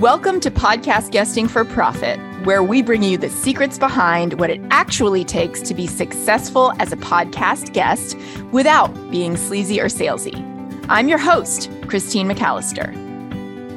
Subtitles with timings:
[0.00, 4.60] Welcome to Podcast Guesting for Profit, where we bring you the secrets behind what it
[4.70, 8.14] actually takes to be successful as a podcast guest
[8.52, 10.36] without being sleazy or salesy.
[10.90, 12.94] I'm your host, Christine McAllister.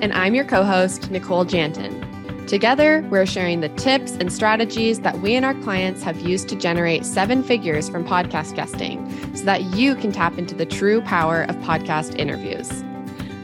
[0.02, 2.46] And I'm your co host, Nicole Janton.
[2.50, 6.58] Together, we're sharing the tips and strategies that we and our clients have used to
[6.58, 11.44] generate seven figures from podcast guesting so that you can tap into the true power
[11.44, 12.84] of podcast interviews.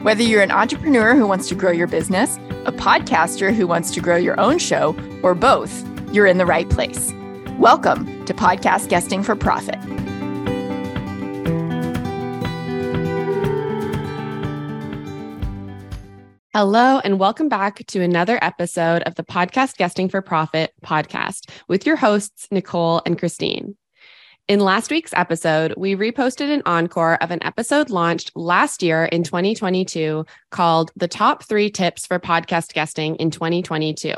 [0.02, 4.02] Whether you're an entrepreneur who wants to grow your business, a podcaster who wants to
[4.02, 7.14] grow your own show, or both, you're in the right place.
[7.60, 9.80] Welcome to Podcast Guesting for Profit.
[16.54, 21.86] Hello, and welcome back to another episode of the Podcast Guesting for Profit podcast with
[21.86, 23.76] your hosts, Nicole and Christine.
[24.48, 29.24] In last week's episode, we reposted an encore of an episode launched last year in
[29.24, 34.14] 2022 called The Top Three Tips for Podcast Guesting in 2022.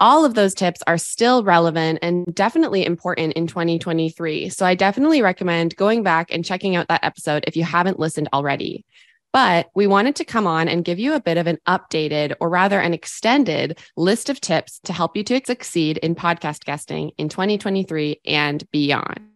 [0.00, 4.48] All of those tips are still relevant and definitely important in 2023.
[4.48, 8.30] So I definitely recommend going back and checking out that episode if you haven't listened
[8.32, 8.86] already.
[9.34, 12.48] But we wanted to come on and give you a bit of an updated, or
[12.48, 17.28] rather an extended list of tips to help you to succeed in podcast guesting in
[17.28, 19.31] 2023 and beyond.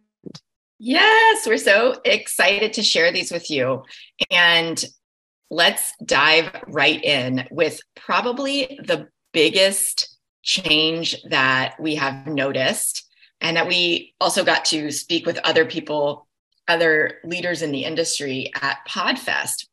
[0.79, 3.83] Yes, we're so excited to share these with you.
[4.29, 4.83] And
[5.49, 13.05] let's dive right in with probably the biggest change that we have noticed,
[13.41, 16.27] and that we also got to speak with other people,
[16.67, 19.67] other leaders in the industry at PodFest.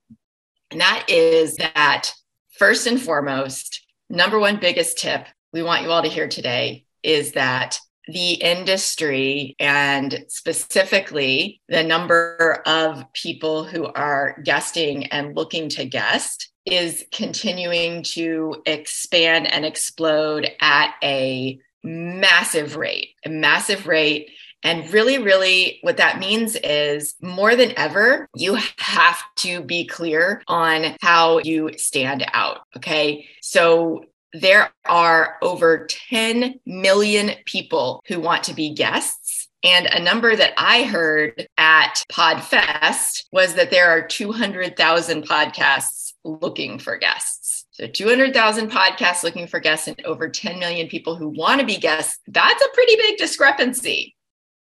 [0.70, 2.10] And that is that
[2.58, 7.32] first and foremost, number one biggest tip we want you all to hear today is
[7.32, 15.84] that the industry and specifically the number of people who are guesting and looking to
[15.84, 24.30] guest is continuing to expand and explode at a massive rate, a massive rate.
[24.62, 30.42] And really, really, what that means is more than ever, you have to be clear
[30.48, 32.60] on how you stand out.
[32.74, 33.26] Okay.
[33.42, 39.48] So there are over 10 million people who want to be guests.
[39.62, 46.78] And a number that I heard at PodFest was that there are 200,000 podcasts looking
[46.78, 47.64] for guests.
[47.70, 51.76] So 200,000 podcasts looking for guests and over 10 million people who want to be
[51.76, 52.18] guests.
[52.26, 54.16] That's a pretty big discrepancy,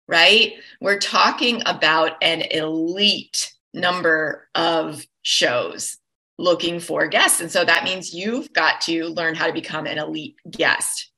[0.07, 0.53] right?
[0.81, 5.97] We're talking about an elite number of shows
[6.41, 7.39] looking for guests.
[7.39, 11.11] And so that means you've got to learn how to become an elite guest.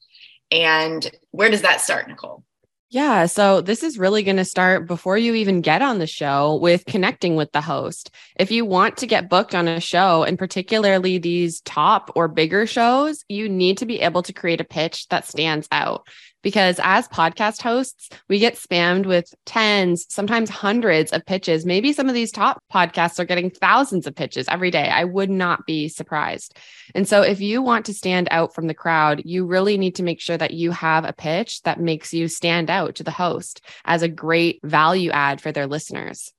[0.51, 2.43] And where does that start, Nicole?
[2.89, 3.25] Yeah.
[3.25, 6.85] So this is really going to start before you even get on the show with
[6.85, 8.11] connecting with the host.
[8.35, 12.67] If you want to get booked on a show, and particularly these top or bigger
[12.67, 16.07] shows, you need to be able to create a pitch that stands out
[16.43, 21.65] because as podcast hosts, we get spammed with tens, sometimes hundreds of pitches.
[21.65, 24.89] Maybe some of these top podcasts are getting thousands of pitches every day.
[24.89, 26.55] I would not be surprised.
[26.93, 30.03] And so, if you want to stand out from the crowd, you really need to
[30.03, 33.61] make sure that you have a pitch that makes you stand out to the host
[33.85, 36.31] as a great value add for their listeners.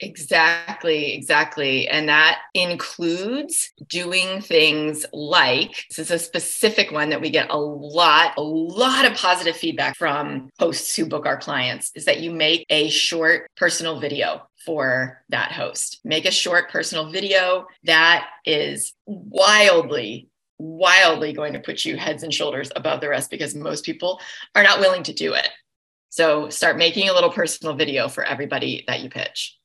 [0.00, 1.86] Exactly, exactly.
[1.88, 7.56] And that includes doing things like this is a specific one that we get a
[7.56, 12.32] lot, a lot of positive feedback from hosts who book our clients is that you
[12.32, 16.00] make a short personal video for that host.
[16.04, 20.28] Make a short personal video that is wildly
[20.58, 24.20] wildly going to put you heads and shoulders above the rest because most people
[24.54, 25.48] are not willing to do it.
[26.10, 29.56] So start making a little personal video for everybody that you pitch.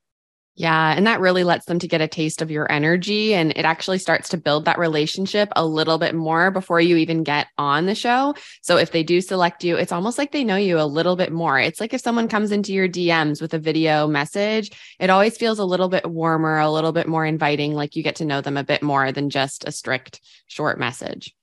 [0.59, 0.93] Yeah.
[0.93, 3.33] And that really lets them to get a taste of your energy.
[3.33, 7.23] And it actually starts to build that relationship a little bit more before you even
[7.23, 8.35] get on the show.
[8.61, 11.31] So if they do select you, it's almost like they know you a little bit
[11.31, 11.57] more.
[11.57, 15.59] It's like if someone comes into your DMs with a video message, it always feels
[15.59, 18.57] a little bit warmer, a little bit more inviting, like you get to know them
[18.57, 21.33] a bit more than just a strict short message.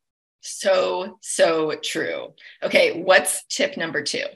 [0.43, 2.35] So, so true.
[2.63, 3.01] Okay.
[3.01, 4.27] What's tip number two?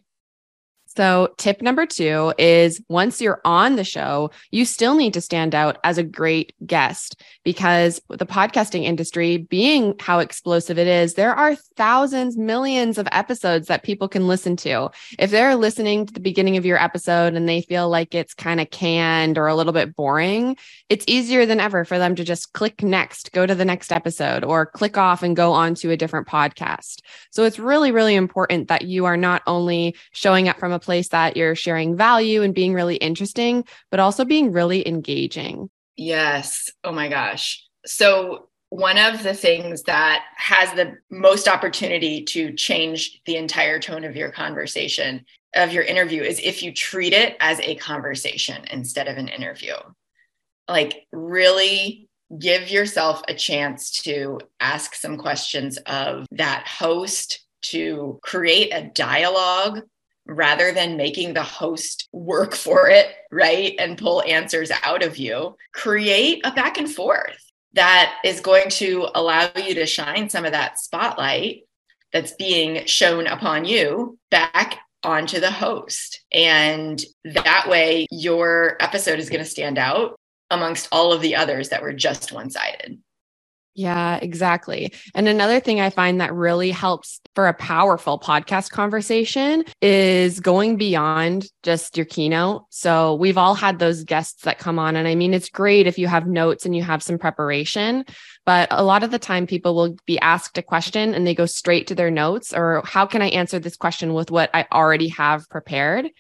[1.01, 5.55] So, tip number two is once you're on the show, you still need to stand
[5.55, 11.33] out as a great guest because the podcasting industry, being how explosive it is, there
[11.33, 14.91] are thousands, millions of episodes that people can listen to.
[15.19, 18.61] If they're listening to the beginning of your episode and they feel like it's kind
[18.61, 20.59] of canned or a little bit boring,
[20.91, 24.45] it's easier than ever for them to just click next, go to the next episode,
[24.45, 26.99] or click off and go on to a different podcast.
[27.31, 31.09] So, it's really, really important that you are not only showing up from a place
[31.11, 35.71] that you're sharing value and being really interesting, but also being really engaging.
[35.97, 36.69] Yes.
[36.83, 37.65] Oh my gosh.
[37.87, 44.03] So one of the things that has the most opportunity to change the entire tone
[44.03, 49.07] of your conversation, of your interview, is if you treat it as a conversation instead
[49.07, 49.75] of an interview.
[50.67, 58.73] Like, really give yourself a chance to ask some questions of that host to create
[58.73, 59.83] a dialogue
[60.27, 63.75] rather than making the host work for it, right?
[63.79, 69.09] And pull answers out of you, create a back and forth that is going to
[69.15, 71.63] allow you to shine some of that spotlight
[72.13, 76.23] that's being shown upon you back onto the host.
[76.33, 80.19] And that way, your episode is going to stand out
[80.51, 82.99] amongst all of the others that were just one sided.
[83.75, 84.93] Yeah, exactly.
[85.15, 90.77] And another thing I find that really helps for a powerful podcast conversation is going
[90.77, 92.65] beyond just your keynote.
[92.71, 94.97] So we've all had those guests that come on.
[94.97, 98.05] And I mean, it's great if you have notes and you have some preparation,
[98.45, 101.47] but a lot of the time people will be asked a question and they go
[101.47, 105.09] straight to their notes or how can I answer this question with what I already
[105.09, 106.11] have prepared?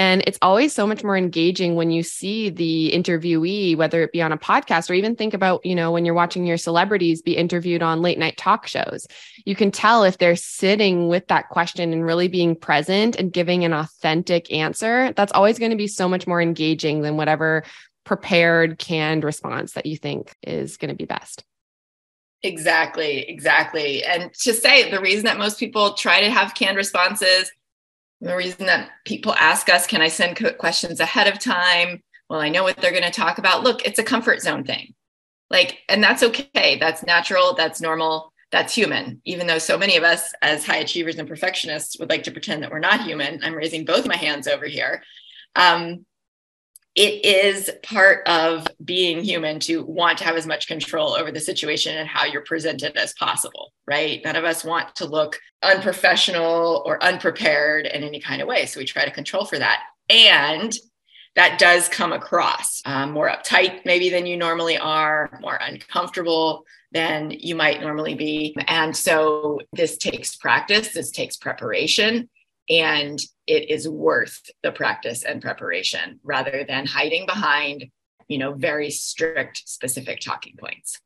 [0.00, 4.22] And it's always so much more engaging when you see the interviewee, whether it be
[4.22, 7.36] on a podcast or even think about, you know, when you're watching your celebrities be
[7.36, 9.06] interviewed on late night talk shows.
[9.44, 13.62] You can tell if they're sitting with that question and really being present and giving
[13.62, 15.12] an authentic answer.
[15.16, 17.62] That's always going to be so much more engaging than whatever
[18.04, 21.44] prepared, canned response that you think is going to be best.
[22.42, 24.02] Exactly, exactly.
[24.02, 27.52] And to say the reason that most people try to have canned responses
[28.20, 32.02] the reason that people ask us, can I send questions ahead of time?
[32.28, 33.64] Well, I know what they're going to talk about.
[33.64, 34.94] Look, it's a comfort zone thing.
[35.48, 36.78] Like, and that's okay.
[36.78, 37.54] That's natural.
[37.54, 38.32] That's normal.
[38.52, 39.20] That's human.
[39.24, 42.62] Even though so many of us, as high achievers and perfectionists, would like to pretend
[42.62, 43.42] that we're not human.
[43.42, 45.02] I'm raising both my hands over here.
[45.56, 46.04] Um,
[47.00, 51.40] it is part of being human to want to have as much control over the
[51.40, 54.20] situation and how you're presented as possible, right?
[54.22, 58.66] None of us want to look unprofessional or unprepared in any kind of way.
[58.66, 59.80] So we try to control for that.
[60.10, 60.76] And
[61.36, 67.30] that does come across um, more uptight, maybe than you normally are, more uncomfortable than
[67.30, 68.54] you might normally be.
[68.68, 72.28] And so this takes practice, this takes preparation
[72.70, 77.84] and it is worth the practice and preparation rather than hiding behind
[78.28, 81.00] you know very strict specific talking points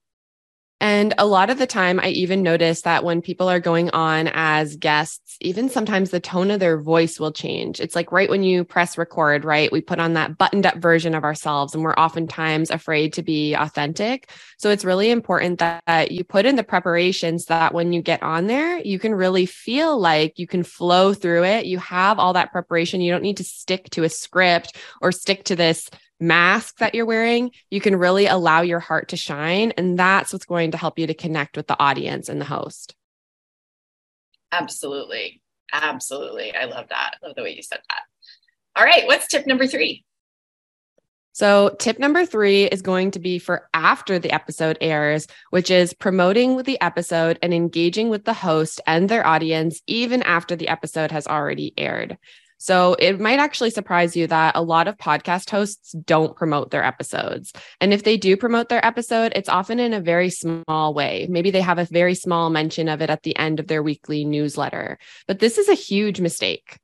[0.84, 4.28] and a lot of the time, I even notice that when people are going on
[4.34, 7.80] as guests, even sometimes the tone of their voice will change.
[7.80, 9.72] It's like right when you press record, right?
[9.72, 13.54] We put on that buttoned up version of ourselves, and we're oftentimes afraid to be
[13.54, 14.28] authentic.
[14.58, 18.46] So it's really important that you put in the preparations that when you get on
[18.46, 21.64] there, you can really feel like you can flow through it.
[21.64, 23.00] You have all that preparation.
[23.00, 25.88] You don't need to stick to a script or stick to this
[26.20, 29.72] mask that you're wearing, you can really allow your heart to shine.
[29.76, 32.94] And that's what's going to help you to connect with the audience and the host.
[34.52, 35.40] Absolutely.
[35.72, 36.54] Absolutely.
[36.54, 37.16] I love that.
[37.22, 38.02] I love the way you said that.
[38.76, 39.06] All right.
[39.06, 40.04] What's tip number three?
[41.32, 45.92] So, tip number three is going to be for after the episode airs, which is
[45.92, 51.10] promoting the episode and engaging with the host and their audience even after the episode
[51.10, 52.18] has already aired.
[52.58, 56.84] So it might actually surprise you that a lot of podcast hosts don't promote their
[56.84, 57.52] episodes.
[57.80, 61.26] And if they do promote their episode, it's often in a very small way.
[61.28, 64.24] Maybe they have a very small mention of it at the end of their weekly
[64.24, 64.98] newsletter.
[65.26, 66.78] But this is a huge mistake.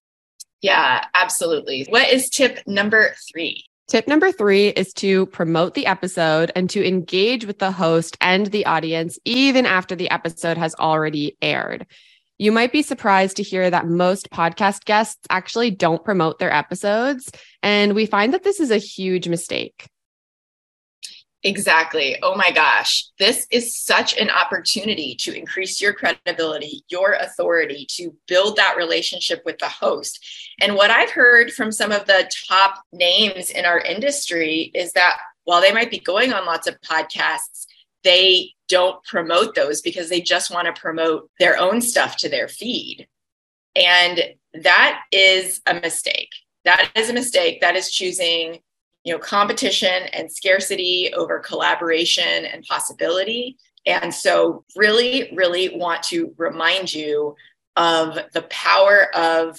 [0.60, 1.86] Yeah, absolutely.
[1.88, 3.64] What is tip number three?
[3.88, 8.46] Tip number three is to promote the episode and to engage with the host and
[8.46, 11.86] the audience even after the episode has already aired.
[12.40, 17.30] You might be surprised to hear that most podcast guests actually don't promote their episodes.
[17.62, 19.86] And we find that this is a huge mistake.
[21.42, 22.16] Exactly.
[22.22, 23.08] Oh my gosh.
[23.18, 29.42] This is such an opportunity to increase your credibility, your authority, to build that relationship
[29.44, 30.18] with the host.
[30.62, 35.18] And what I've heard from some of the top names in our industry is that
[35.44, 37.66] while they might be going on lots of podcasts,
[38.04, 42.48] they don't promote those because they just want to promote their own stuff to their
[42.48, 43.08] feed.
[43.76, 44.22] And
[44.62, 46.30] that is a mistake.
[46.64, 47.60] That is a mistake.
[47.60, 48.60] That is choosing,
[49.04, 53.56] you know, competition and scarcity over collaboration and possibility.
[53.86, 57.34] And so really, really want to remind you
[57.76, 59.58] of the power of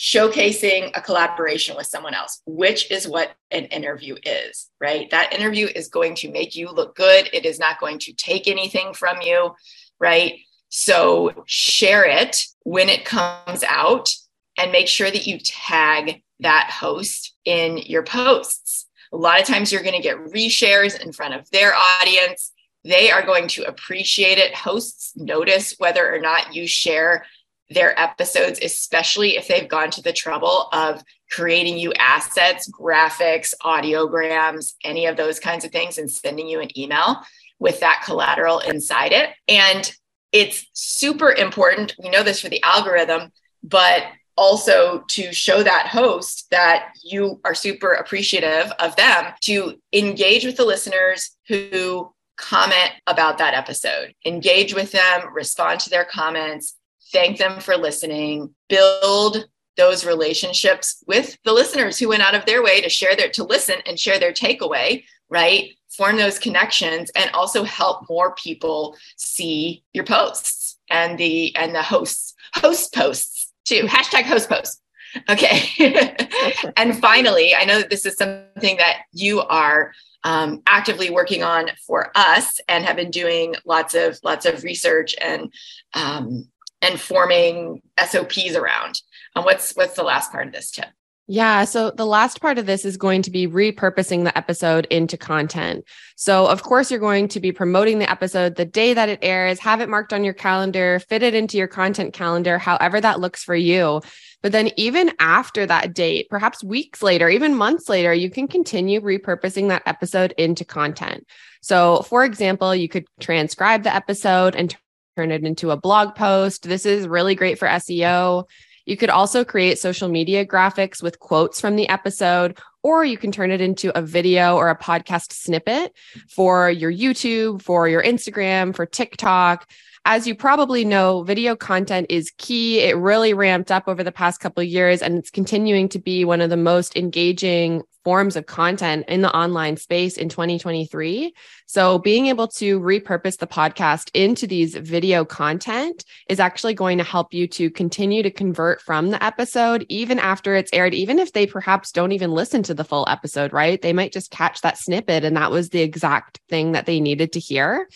[0.00, 5.10] showcasing a collaboration with someone else, which is what an interview is, right?
[5.10, 7.28] That interview is going to make you look good.
[7.34, 9.54] It is not going to take anything from you,
[9.98, 10.38] right?
[10.70, 14.08] So share it when it comes out
[14.56, 18.86] and make sure that you tag that host in your posts.
[19.12, 22.52] A lot of times you're going to get reshares in front of their audience.
[22.84, 24.54] they are going to appreciate it.
[24.54, 27.26] Hosts notice whether or not you share
[27.70, 34.74] their episodes, especially if they've gone to the trouble of creating you assets, graphics, audiograms,
[34.84, 37.16] any of those kinds of things, and sending you an email
[37.58, 39.30] with that collateral inside it.
[39.46, 39.92] And
[40.32, 41.94] it's super important.
[42.02, 44.04] We know this for the algorithm, but
[44.36, 50.56] also to show that host that you are super appreciative of them to engage with
[50.56, 56.74] the listeners who comment about that episode, engage with them, respond to their comments,
[57.12, 62.62] thank them for listening, build those relationships with the listeners who went out of their
[62.62, 65.70] way to share their to listen and share their takeaway, right?
[65.96, 71.82] Form those connections and also help more people see your posts and the and the
[71.82, 73.84] hosts host posts too.
[73.84, 74.80] Hashtag host posts.
[75.28, 76.14] Okay.
[76.76, 81.70] and finally, I know that this is something that you are um, actively working on
[81.86, 85.52] for us and have been doing lots of lots of research and
[85.94, 86.48] um,
[86.82, 89.00] and forming SOPs around.
[89.36, 90.88] Um, what's what's the last part of this tip?
[91.32, 91.62] Yeah.
[91.62, 95.84] So the last part of this is going to be repurposing the episode into content.
[96.16, 99.60] So, of course, you're going to be promoting the episode the day that it airs,
[99.60, 103.44] have it marked on your calendar, fit it into your content calendar, however that looks
[103.44, 104.02] for you.
[104.42, 109.00] But then, even after that date, perhaps weeks later, even months later, you can continue
[109.00, 111.24] repurposing that episode into content.
[111.62, 114.76] So, for example, you could transcribe the episode and
[115.16, 116.68] turn it into a blog post.
[116.68, 118.44] This is really great for SEO.
[118.86, 123.30] You could also create social media graphics with quotes from the episode, or you can
[123.30, 125.92] turn it into a video or a podcast snippet
[126.28, 129.70] for your YouTube, for your Instagram, for TikTok.
[130.06, 132.80] As you probably know, video content is key.
[132.80, 136.40] It really ramped up over the past couple years, and it's continuing to be one
[136.40, 141.34] of the most engaging forms of content in the online space in 2023.
[141.66, 147.04] So, being able to repurpose the podcast into these video content is actually going to
[147.04, 151.32] help you to continue to convert from the episode, even after it's aired, even if
[151.32, 153.80] they perhaps don't even listen to the full episode, right?
[153.80, 157.32] They might just catch that snippet and that was the exact thing that they needed
[157.32, 157.88] to hear.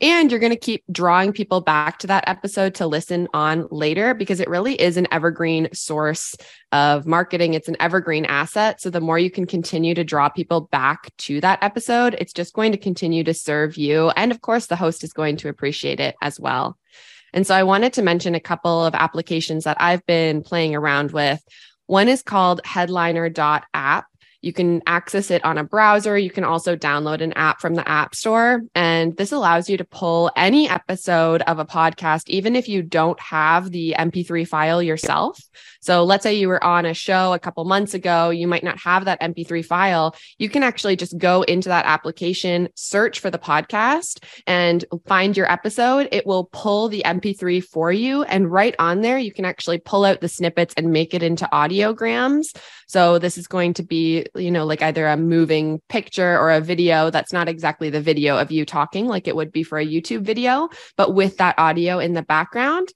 [0.00, 4.14] And you're going to keep drawing people back to that episode to listen on later
[4.14, 6.34] because it really is an evergreen source
[6.72, 7.52] of marketing.
[7.52, 8.80] It's an evergreen asset.
[8.80, 12.54] So the more you can continue to draw people back to that episode, it's just
[12.54, 14.08] going to continue to serve you.
[14.10, 16.78] And of course, the host is going to appreciate it as well.
[17.32, 21.12] And so I wanted to mention a couple of applications that I've been playing around
[21.12, 21.42] with.
[21.86, 24.06] One is called headliner.app.
[24.42, 26.16] You can access it on a browser.
[26.16, 28.62] You can also download an app from the App Store.
[28.74, 33.20] And this allows you to pull any episode of a podcast, even if you don't
[33.20, 35.40] have the MP3 file yourself.
[35.82, 38.78] So let's say you were on a show a couple months ago, you might not
[38.80, 40.14] have that MP3 file.
[40.38, 45.50] You can actually just go into that application, search for the podcast, and find your
[45.50, 46.08] episode.
[46.12, 48.22] It will pull the MP3 for you.
[48.24, 51.48] And right on there, you can actually pull out the snippets and make it into
[51.52, 52.56] audiograms.
[52.86, 56.60] So this is going to be you know, like either a moving picture or a
[56.60, 59.86] video that's not exactly the video of you talking like it would be for a
[59.86, 62.88] YouTube video, but with that audio in the background.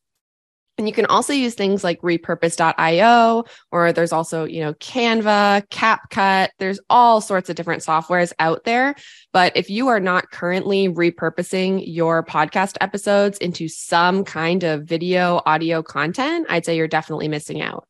[0.77, 6.49] And you can also use things like repurpose.io, or there's also, you know, Canva, CapCut.
[6.59, 8.97] There's all sorts of different softwares out there.
[9.33, 15.41] But if you are not currently repurposing your podcast episodes into some kind of video,
[15.47, 17.87] audio content, I'd say you're definitely missing out.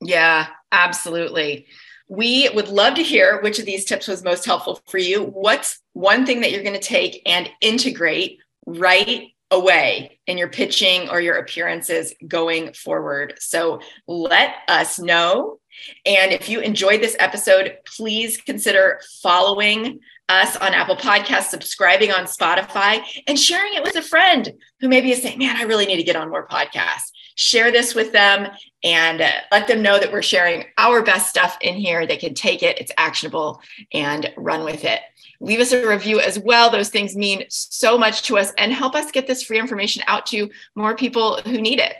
[0.00, 1.66] Yeah, absolutely.
[2.12, 5.22] We would love to hear which of these tips was most helpful for you.
[5.24, 11.08] What's one thing that you're going to take and integrate right away in your pitching
[11.08, 13.38] or your appearances going forward?
[13.38, 15.58] So let us know.
[16.04, 22.24] And if you enjoyed this episode, please consider following us on Apple Podcasts, subscribing on
[22.24, 25.96] Spotify, and sharing it with a friend who maybe is saying, Man, I really need
[25.96, 28.50] to get on more podcasts share this with them
[28.84, 32.06] and uh, let them know that we're sharing our best stuff in here.
[32.06, 33.60] They can take it, it's actionable,
[33.92, 35.00] and run with it.
[35.40, 36.70] Leave us a review as well.
[36.70, 40.26] Those things mean so much to us and help us get this free information out
[40.26, 41.94] to more people who need it.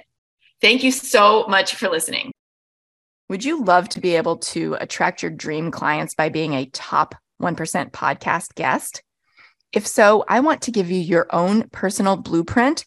[0.61, 2.31] Thank you so much for listening.
[3.29, 7.15] Would you love to be able to attract your dream clients by being a top
[7.41, 9.03] 1% podcast guest?
[9.73, 12.85] If so, I want to give you your own personal blueprint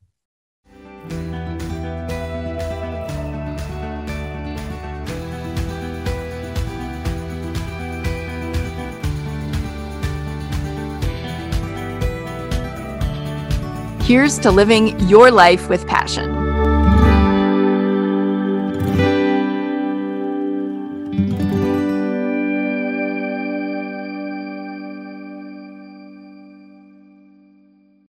[14.05, 16.44] Here's to living your life with passion.